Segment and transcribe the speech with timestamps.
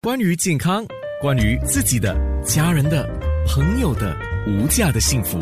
[0.00, 0.86] 关于健康，
[1.20, 3.04] 关于自己的、家人的、
[3.48, 5.40] 朋友的无价的幸福，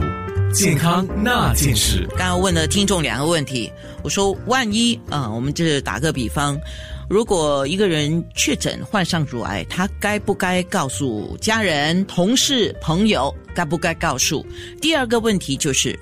[0.51, 2.07] 健康那件事。
[2.17, 3.71] 刚刚问了听众两个问题，
[4.03, 6.59] 我说万一啊，我们就是打个比方，
[7.07, 13.33] 如果一个人确诊患上乳癌，他该不该告诉家人、同事、朋友？
[13.55, 14.45] 该不该告诉？
[14.81, 15.99] 第二个问题就是，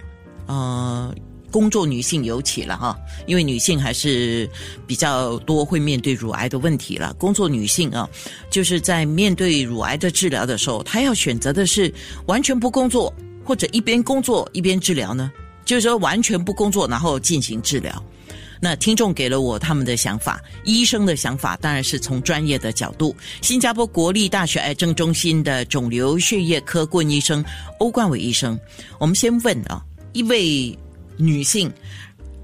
[0.46, 1.12] 呃。
[1.54, 2.98] 工作女性尤其了哈，
[3.28, 4.50] 因为女性还是
[4.88, 7.14] 比较多会面对乳癌的问题了。
[7.14, 8.10] 工作女性啊，
[8.50, 11.94] 就是在面对乳癌的治疗的时候，她要选择的是
[12.26, 15.30] 完全不工作，或者一边工作一边治疗呢？
[15.64, 18.04] 就是说完全不工作，然后进行治疗。
[18.60, 23.14] 那听众给了我他们的想法，医生的想法当然是从专业的角度。
[23.42, 27.44] 新加坡国立大学癌症中心的肿瘤血液科顾问医生
[27.78, 28.58] 欧冠伟医生，
[28.98, 29.80] 我们先问啊，
[30.14, 30.76] 一位。
[31.16, 31.72] 女性，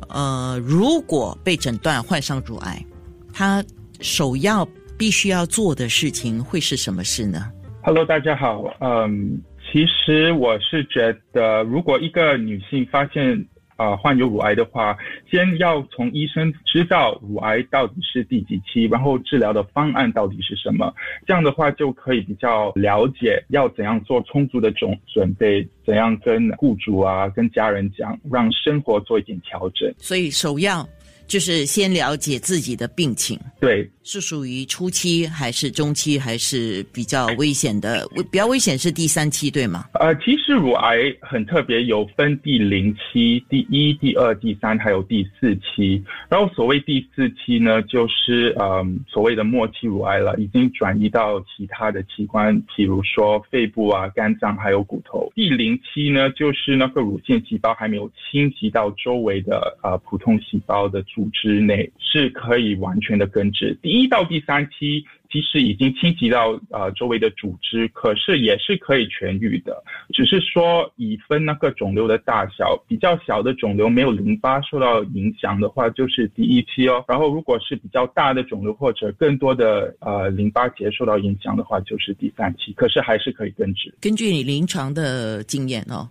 [0.09, 2.84] 呃，如果被诊断患上乳癌，
[3.33, 3.65] 她
[4.01, 4.66] 首要
[4.98, 7.51] 必须要做的事情会是什么事呢
[7.83, 8.64] ？Hello，大家好。
[8.80, 13.47] 嗯，其实我是觉得，如果一个女性发现。
[13.81, 14.95] 啊，患有乳癌的话，
[15.31, 20.92] 先要从医生知道乳癌到底是第几期，然后治疗的方案到底是什么。
[21.27, 29.91] 这样的话就可以比较了解要怎样做充足的准准备，怎样跟雇主啊、跟家人讲，让生活做一点调整。
[29.97, 30.87] 所以首要。
[31.31, 38.05] 就是先了解自己的病情，对，是属于初期还是中期，还是比较危险的？
[38.33, 39.84] 比较危险是第三期，对吗？
[39.95, 46.03] 呃，其实乳癌很特别，有分第零期、第一、第二、第三，还有第四期。
[46.28, 55.31] 然后所谓第四期呢，就是呃所谓的末期乳癌了，已经转移到其他的器官，比如说肺部啊、肝脏还有骨头。
[55.37, 61.00] 第零期呢，就是那个乳腺细胞还没有侵袭到周围的呃普通细胞的。
[61.19, 63.76] 组组织内是可以完全的根治。
[63.82, 69.84] 第一到第三期其实已经侵袭到呃周围的组织，可是也是可以痊愈的。
[70.14, 77.04] 只是说以分那个肿瘤的大小，比较小的肿瘤没有淋巴受到影响的话，就是第一期哦。
[77.06, 82.72] 然后如果是比较大的肿瘤或者更多的呃淋巴结受到影响的话，就是第三期。
[82.72, 83.94] 可是还是可以根治。
[84.00, 86.09] 根据你临床的经验哦。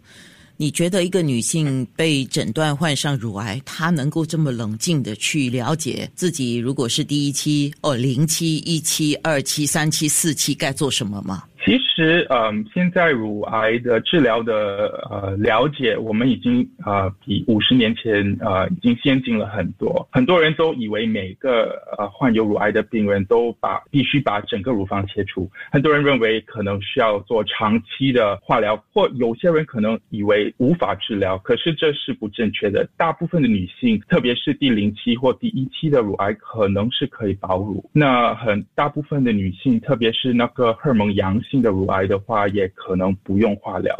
[0.61, 11.43] 你觉得一个女性被诊断患上乳癌，她能够这么冷静的去了解自己，如果是第一期、哦零期、一期、二期、三期、四期该做什么吗？
[11.69, 20.09] 其实，嗯，现在乳癌的治疗的呃了解，我们已经啊比五十年前呃已经先进了很多。
[20.11, 31.37] 很多人都以为每个呃患有乳癌的病人都把必须把整个乳房切除，很多人认为可能需要做长期的化疗，或有些人可能以为无法治疗。
[31.37, 32.89] 可是这是不正确的。
[32.97, 37.87] 大部分的女性，特别是第零期或第一期的乳癌，可能是可以保乳。
[37.93, 41.58] 那很大部分的女性，特别是那个荷尔蒙阳性。
[41.61, 43.95] 的乳癌的话，也可能不用化疗，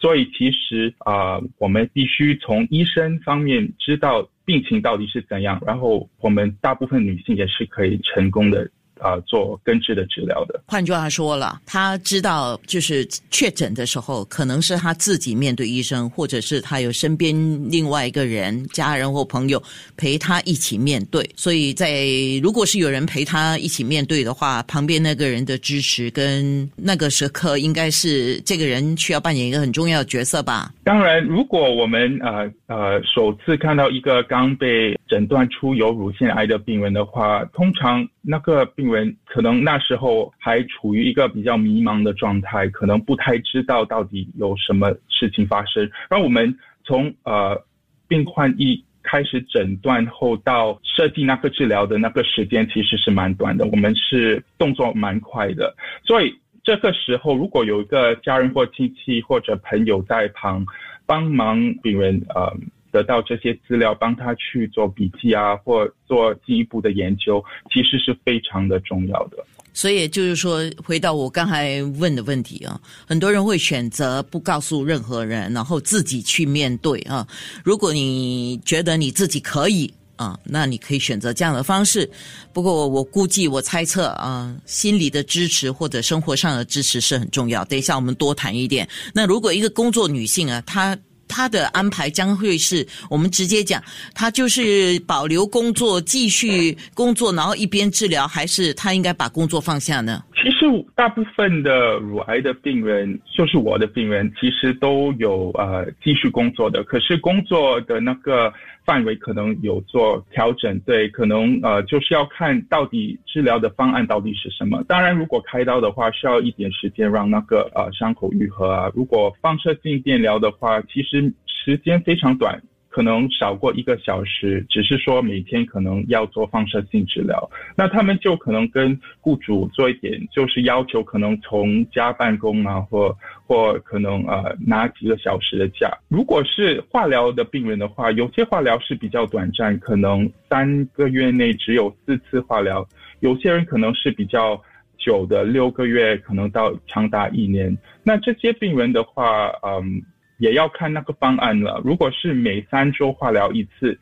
[0.00, 8.68] 所以其实啊，我们必须从医生方面知道病情到底是怎样，然后我们大部分女性也是可以成功的。
[9.00, 10.62] 啊，做根治的治疗的。
[10.66, 17.34] 换句话说了，他知道就是确诊的时候，可能是他自己面对医生，或者是他有身边
[17.70, 19.62] 另外一个人、家人或朋友
[19.96, 21.28] 陪他一起面对。
[21.36, 22.06] 所以在
[22.42, 30.72] 如果是有人陪他一起面对的话，旁边那个人的支持跟那个时刻，应该是这个人需要扮演一个很重要的角色吧。
[30.84, 45.88] 当然，如果我们呃呃首次看到一个刚被诊断出有乳腺癌的病人的话，通常那个病人可能那时候还处于一个比较迷茫的状态，可能不太知道到底有什么事情发生。
[46.08, 47.64] 然后我们从呃
[48.08, 55.74] 病患一开始诊断后到设计那个治疗的那个时间其实是蛮短的，我们是动作蛮快的。
[56.04, 60.66] 所以这个时候如果有一个家人或亲戚或者朋友在旁
[61.06, 62.52] 帮忙病人呃。
[62.94, 69.44] 得到这些资料，帮他去做笔记啊，或做进一步的研究，其实是非常的重要的。
[69.72, 77.26] 所以就是说，回到我刚才问的问题啊，很多人会选择不告诉任何人，然后自己去面对啊。
[77.64, 82.08] 如果你觉得你自己可以啊，那你可以选择这样的方式。
[82.52, 87.64] 不过我估计，我猜测啊，心理的支持或者生活上的支持是很重要。
[87.64, 88.88] 等一下我们多谈一点。
[89.12, 90.96] 那如果一个工作女性啊，她
[91.28, 93.82] 他的安排将会是我们直接讲，
[94.14, 100.22] 他就是保留工作，继续工作，然后一边治疗，还是他应该把工作放下呢？
[100.44, 108.52] 其实大部分的乳癌的病人，就是我的病人，其实都有呃继续工作的，可是工作的那个
[108.84, 114.84] 范围可能有做调整，对，可能呃就是要看到底治疗的方案到底是什么。
[114.86, 118.92] 当然，如果开刀的话，需要一点时间让那个呃伤口愈合啊。
[118.94, 122.62] 如果放射性电疗的话，其实时间非常短。
[122.94, 133.12] 可能少过一个小时，只是说每天可能要做放射性治疗，那他们就可能跟雇主做一点，就是要求可能从家办公啊，或
[133.48, 135.90] 或可能呃拿几个小时的假。
[136.06, 142.80] 如果是化疗的病人的话，有些化疗是比较短暂，可能三个月内只有四次化疗；
[143.18, 144.62] 有些人可能是比较
[144.98, 147.76] 久的，六个月可能到长达一年。
[148.04, 150.00] 那这些病人的话，嗯。
[150.44, 151.80] 也要看那个方案了。
[151.88, 153.98] 如果是每三周化疗一次，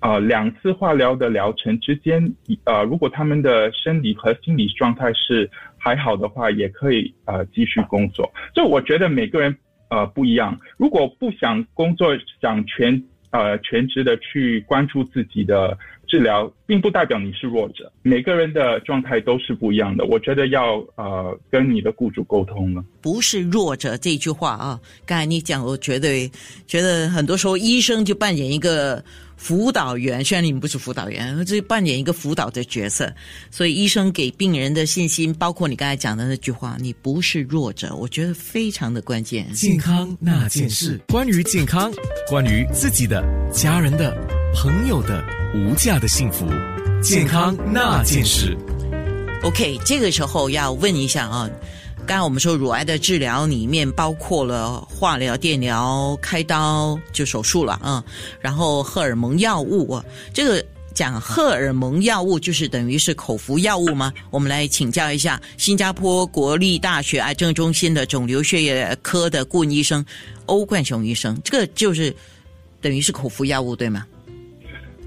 [0.00, 2.34] 呃，两次化疗的疗程之间，
[2.64, 8.32] 呃，如果他们的生理和心理状态是还好的话，也可以呃继续工作。
[8.54, 9.56] 就我觉得每个人
[9.90, 10.58] 呃不一样。
[10.76, 15.76] 如果不想工作，想全呃全职的去关注自己的。
[16.06, 20.04] 治疗并不代表你是弱者，每个人的状态都是不一样的。
[20.04, 22.84] 我觉得要呃跟你的雇主沟通了。
[23.00, 26.30] 不是弱者这句话啊，刚才你讲，我绝对
[26.66, 29.02] 觉得很多时候医生就扮演一个
[29.36, 33.12] 辅导员，虽然你们不是辅导员，这扮演一个辅导的角色。
[33.50, 39.50] 所以医生给病人的信心，包括你刚才讲的那句话，你不是弱者，我觉得非常的关键。
[39.52, 41.90] 健康那件事，关于健康，
[42.28, 44.14] 关于自己的、家人的、
[44.54, 45.22] 朋友的。
[45.54, 46.46] 无价的幸福，
[47.02, 48.56] 健康那件事。
[49.42, 51.50] OK，这个时候要问一下啊，
[52.06, 58.02] 刚刚我们说乳癌的治疗里面包括了化疗、电疗、开刀就手术了啊，
[58.40, 60.02] 然后荷尔蒙药物，
[60.32, 60.64] 这个
[60.94, 64.10] 讲荷尔蒙药物就是等于是口服药物吗？
[64.32, 70.02] 我们来请教一下新加坡国立大学癌症中心的肿瘤血液科的顾问医生
[70.46, 72.14] 欧冠雄医生，这个就是
[72.80, 74.06] 等于是口服药物对吗？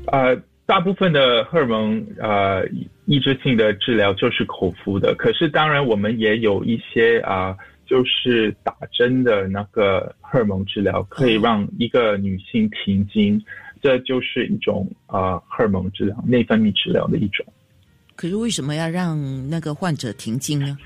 [0.07, 0.35] 呃，
[0.65, 2.65] 大部分的荷尔蒙呃
[3.05, 7.55] 抑制性的治疗就是口服的，可是当然我们也有一些啊，
[7.85, 13.41] 就是打针的那个荷尔蒙治疗，可以让一个女性停经，
[13.81, 17.45] 这就是一种啊荷尔蒙治疗、内分泌治疗的一种。
[18.15, 19.17] 可是为什么要让
[19.49, 20.77] 那个患者停经呢？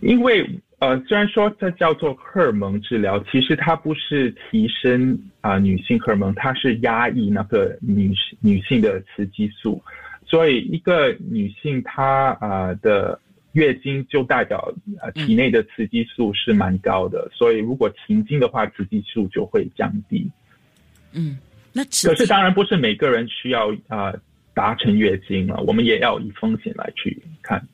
[0.00, 0.48] 因为。
[0.80, 9.82] 呃，虽然说这叫做荷尔蒙治疗，其实它不是提升啊女性荷尔蒙，它是压抑那个女女性的雌激素。
[10.24, 13.18] 所以一个女性她啊的
[13.52, 20.30] 月经就代表啊体内的雌激素是蛮高的，所以如果停经的话，雌激素就会降低。
[21.12, 21.38] 嗯，
[21.72, 24.14] 那可是当然不是每个人需要啊
[24.54, 27.66] 达成月经了，我们也要以风险来去看。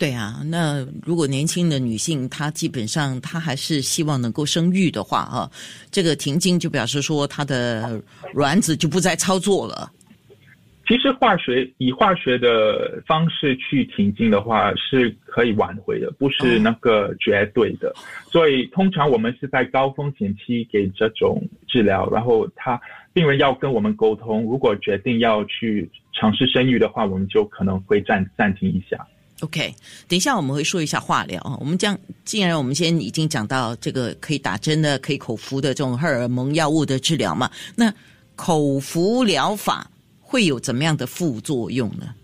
[0.00, 5.50] 对啊，那如果年轻的女性她基本上她还是希望能够生育的话啊，
[5.90, 8.02] 这个停经就表示说她的
[8.32, 9.92] 卵子就不再操作了。
[10.88, 17.94] 其实化学以化学的方式去停经的话是可以挽回的，不是那个绝对的。
[18.32, 22.80] 所以通常我们是在高风险期给这种治疗，然后他
[23.12, 29.06] 病人要跟我们沟通，如果决定要去尝试生育的话，我们就可能会暂暂停一下。
[29.42, 29.74] OK，
[30.06, 31.40] 等一下我们会说一下化疗。
[31.58, 37.90] 我们将既然我们先已经讲到这个可以打针的、可以口服的这种荷尔蒙药物的治疗嘛，那
[38.36, 39.90] 口服疗法
[40.20, 42.14] 会有怎么样的副作用呢？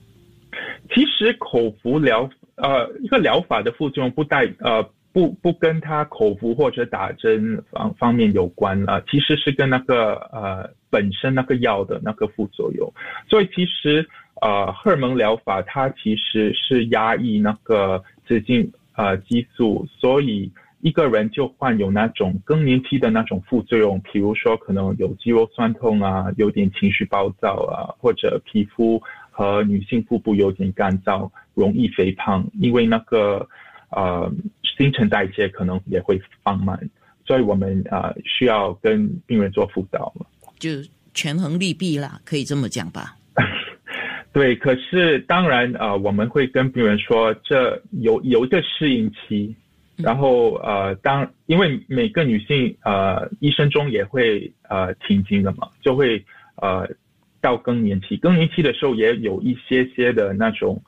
[0.95, 12.93] 其实口服疗呃一个疗法的副作用不带呃不不跟它口服或者打针方方面有关啊，其实是跟那个呃本身那个药的那个副作用，
[13.27, 14.07] 所以其实。
[14.43, 33.49] 呃，荷尔蒙疗法它其实是压抑那个雌性呃激素，所以一个人就患有那种更年期的那种副作用，比如说可能有肌肉酸痛啊，有点情绪暴躁啊，或者皮肤和女性腹部有点干燥，容易肥胖，因为那个
[33.89, 34.31] 呃
[34.77, 36.79] 新陈代谢可能也会放慢，
[37.25, 40.13] 所以我们呃需要跟病人做辅导
[40.59, 40.71] 就
[41.15, 43.17] 权衡利弊啦，可以这么讲吧。
[44.37, 49.57] 对，可是当然呃，我们会跟病人说，这有有一个适应期，
[49.97, 56.23] 然后呃，当因为每个女性呃一生中也会呃停经的嘛，就会
[56.57, 56.87] 呃
[57.41, 60.79] 到更年期，更年期的时候也有一些些的那种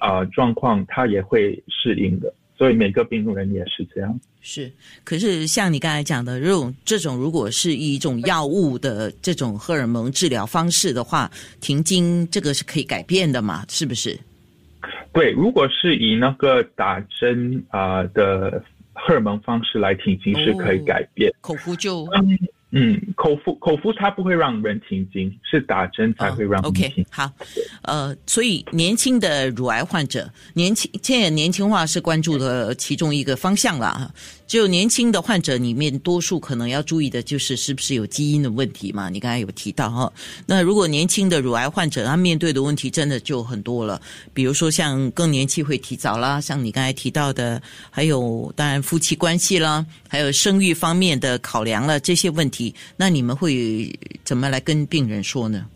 [0.00, 2.34] 啊状况，她也会适应的。
[2.58, 4.20] 所以每个病人也是这样。
[4.40, 4.70] 是，
[5.04, 13.64] 可是像你刚才讲的，这种这种如果是一种药物的这种荷尔蒙治疗方式的话，停经这个是可以改变的嘛？
[13.68, 14.18] 是不是？
[15.12, 18.62] 对，如果是以那个打针啊的
[18.92, 21.32] 荷尔蒙方式来停经，是可以改变。
[21.40, 22.38] 口服就嗯，
[23.16, 26.60] 口服口服它不会让人停经，是打针才会让。
[26.62, 27.30] OK，好，
[27.82, 34.12] 呃，所以年轻的乳癌患者，年轻现在年轻化是关注的其中一个方向了。
[34.48, 39.10] 就年轻的患者里面，多数可能要注意的就是是不是有基因的问题嘛？
[39.10, 40.10] 你刚才有提到哈。
[40.46, 44.00] 那如果年轻的乳癌患者，他面对的问题真的就很多了，
[44.32, 55.66] 比如说像更年期会提早啦，像你刚才提到的，还有当然夫妻关系啦，还有生育方面的考量了这些问题，那你们会怎么来跟病人说呢？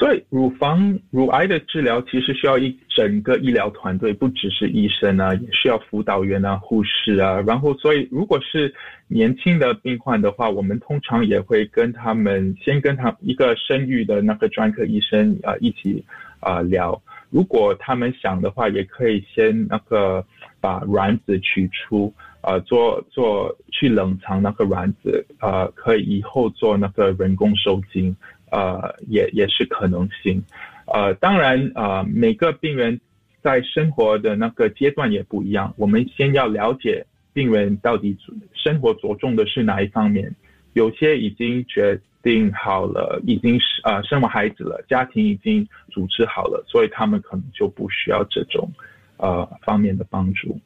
[0.00, 7.38] 所以，乳房乳癌的治疗其实需要一整个医疗团队，不只是医生啊，也需要辅导员啊、护士啊。
[7.46, 8.74] 然后，所以如果是
[9.08, 16.02] 年轻的病患的话，我们通常也会跟他们先跟他一个生育的那个专科医生啊一起
[16.40, 16.98] 啊聊。
[17.28, 20.24] 如果他们想的话，也可以先那个
[20.62, 28.16] 把卵子取出，呃，做做去冷藏那个卵子，呃，可以以后做那个人工受精。
[28.50, 30.42] 呃，也也是可能性，
[30.86, 33.00] 呃，当然，呃，每个病人
[33.42, 35.72] 在生活的那个阶段也不一样。
[35.76, 38.16] 我们先要了解病人到底
[38.52, 40.34] 生活着重的是哪一方面。
[40.74, 48.70] 有些已经决定好了，已经是呃生完孩子了，家庭已经组织好了，所以他们可能就不需要这种
[49.16, 50.56] 呃方面的帮助。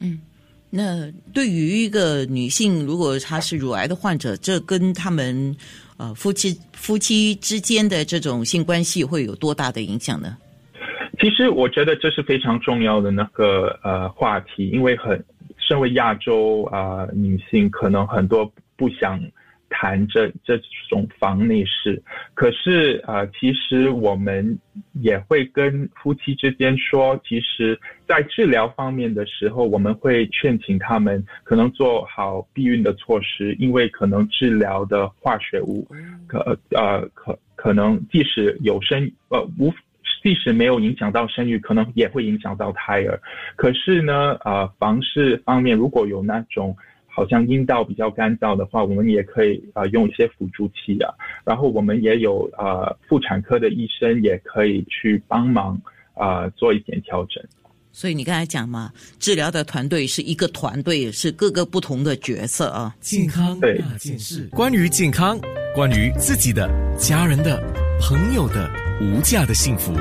[0.00, 0.20] 嗯，
[0.76, 5.56] 那对于一个女性，如果她是乳癌的患者，这跟他们。
[5.98, 10.36] 呃，夫妻夫妻之间的这种性关系会有多大的影响呢？
[11.18, 15.24] 其实我觉得这是非常重要的那个呃话题，因为很
[15.56, 19.18] 身为亚洲啊女性，可能很多不想。
[19.68, 20.56] 谈这这
[20.88, 22.02] 种房内事，
[22.34, 24.58] 可是啊，其实我们
[25.02, 35.86] 也会跟夫妻之间说，其实，在治疗方面的时候，我们会劝请他们可能做好避孕的措施，因为可能治疗的化学物，
[36.26, 39.72] 可呃可可能即使有生呃无
[40.22, 43.20] 即使没有影响到生育，可能也会影响到胎儿。
[43.56, 46.76] 可是呢，呃，房事方面如果有那种。
[47.16, 51.08] 好像阴道比较干燥的话，我们也可以啊用一些辅助器啊，
[51.46, 55.80] 然后我们也有啊妇产科的医生也可以去帮忙
[56.12, 57.42] 啊做一点调整。
[57.90, 62.94] 所以你刚才讲嘛，治疗的团队是一个团队，是各个不同的角色啊。
[63.00, 65.40] 健康那件事，关于健康，
[65.74, 66.68] 关于自己的、
[66.98, 67.58] 家人的、
[67.98, 68.70] 朋友的
[69.00, 69.94] 无价的幸福，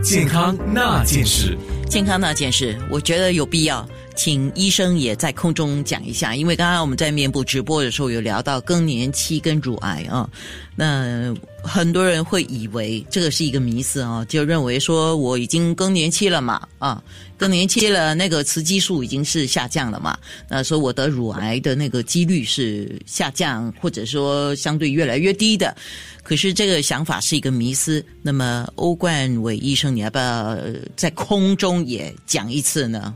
[0.00, 1.58] 健康那件事，
[1.88, 3.84] 健康那件事，我觉得有必要。
[4.16, 10.28] 请医生也在空中讲一下，因为刚刚我们在面部直播的时候有聊到更年期跟乳癌啊，
[10.76, 17.02] 那很多人会以为这个是一个迷思啊，就认为说我已经更年期了嘛，啊，
[17.38, 25.74] 更年期了，那个雌激素已经是下降了嘛，那说我得乳癌的那个几率是下降，或者说相对越来越低的，
[26.22, 28.04] 可是这个想法是一个迷思。
[28.22, 30.58] 那么欧冠伟医生，你要不要
[30.96, 33.14] 在空中也讲一次呢？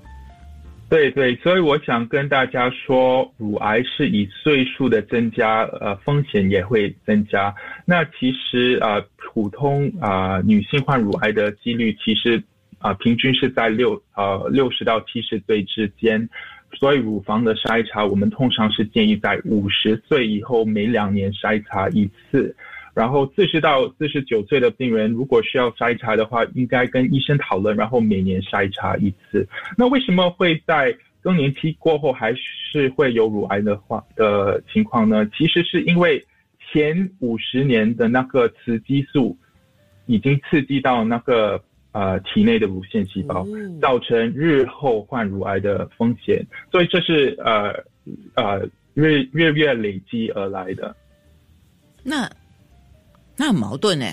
[0.95, 7.53] 对对，所以我想跟大家说，乳癌是以岁数的增加，呃，风险也会增加。
[7.85, 12.41] 那其实啊，普通啊女性患乳癌的几率，其实
[12.79, 16.29] 啊平均是在六呃六十到七十岁之间。
[16.79, 22.55] 所以乳房的筛查，我们通常是建议在五十岁以后每两年筛查一次。
[22.95, 29.45] 然后四十到四十九岁的病人，如果需要筛查的话，应该跟医生讨论，然后每年筛查一次。
[29.77, 35.29] 那为什么会在更年期过后还是会有乳癌的话的情况呢？
[35.37, 36.25] 其实是因为
[36.71, 39.37] 前五十年的那个雌激素
[40.07, 41.61] 已经刺激到那个
[41.91, 43.45] 呃体内的乳腺细胞，
[43.83, 46.47] 造成日后患乳癌的风险。
[46.71, 47.75] 所以这是呃
[48.37, 50.95] 呃日日月累积而来的。
[52.05, 52.31] 那。
[53.37, 54.07] 那很矛盾呢。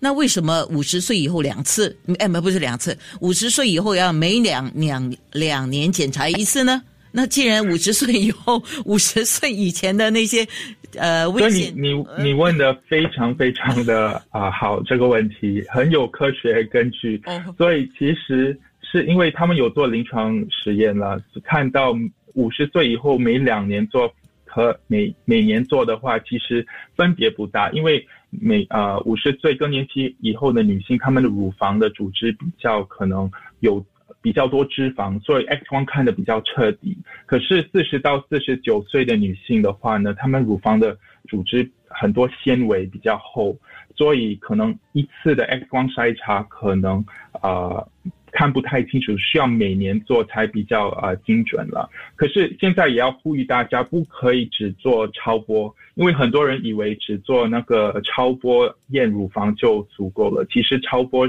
[0.00, 1.98] 那为什么五十岁以后两次？
[2.20, 6.80] 哎，不不是两次，五十岁以后要每两两两年检查一次呢？
[7.10, 10.46] 那既然五十岁以后，五十岁以前的那些
[10.94, 17.20] 呃危险，你你你问的非常非常的啊好，这个问题很有科学根据。
[17.56, 21.92] 所以其实是因为他们有做临床实验了，看到
[22.34, 24.08] 五十岁以后每两年做
[24.46, 28.06] 和每每年做的话，其实分别不大，因为。
[28.30, 33.30] 每啊五十岁更年期以后的女性，她们的乳房的组织比较可能
[33.60, 33.84] 有
[34.20, 36.96] 比较多脂肪，所以 X 光看的比较彻底。
[37.26, 40.96] 可是四十到四十九岁的女性的话呢，她们乳房的
[41.28, 43.56] 组织很多纤维比较厚，
[43.96, 47.04] 所以可能一次的 X 光筛查可能
[47.40, 47.86] 啊
[48.32, 51.88] 看不太清楚，需要每年做才比较呃精准了。
[52.16, 60.46] 可是现在也要呼吁大家，不可以只做超波，因为很多人以为只做那个超波验乳房就足够了。
[60.50, 61.28] 其实超波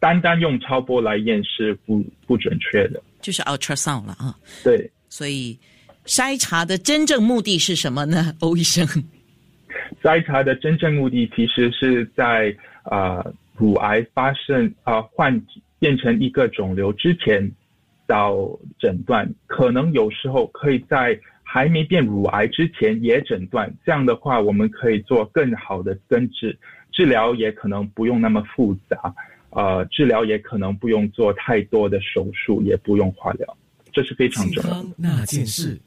[0.00, 4.34] 单单用超波来验是不不准确的，就是 ultrasound 了啊。
[4.62, 5.58] 对，所以
[6.06, 8.86] 筛查的真正目的是什么呢， 欧医生？
[10.02, 13.24] 筛查的真正目的其实是在啊
[13.56, 15.40] 乳癌发生啊患
[15.78, 17.50] 变成一个肿瘤之前
[18.06, 18.36] 到
[18.78, 26.58] 诊断，可能有时候可以在还没变乳癌之前也诊断，这样的话我们可以做更好的根治，
[26.92, 29.14] 治疗也可能不用那么复杂，
[29.50, 33.56] 呃，治疗也可能不用做太多的手术，也不用化疗，
[33.92, 34.88] 这是非常重要的。
[34.96, 35.80] 那件事。